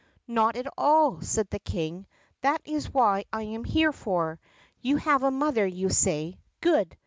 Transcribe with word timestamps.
"Not 0.27 0.55
at 0.55 0.65
all," 0.79 1.21
said 1.21 1.51
the 1.51 1.59
King, 1.59 2.07
"that 2.41 2.59
is 2.65 2.91
what 2.91 3.27
I 3.31 3.43
am 3.43 3.63
here 3.63 3.91
for. 3.91 4.39
You 4.79 4.97
have 4.97 5.21
a 5.21 5.29
mother, 5.29 5.67
you 5.67 5.89
say. 5.89 6.39
Good. 6.59 6.97